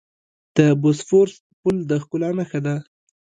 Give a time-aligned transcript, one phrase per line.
[0.57, 2.75] د بوسفورس پل د ښکلا نښه ده.